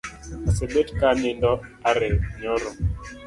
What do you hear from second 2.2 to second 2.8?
nyoro